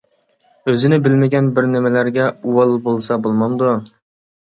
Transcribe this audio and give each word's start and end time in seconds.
ئۆزىنى 0.73 0.99
بىلمىگەن 1.09 1.53
بىر 1.59 1.69
نېمىلەرگە 1.75 2.33
ئۇۋال 2.35 2.77
بولسا 2.91 3.23
بولمامدۇ! 3.29 3.73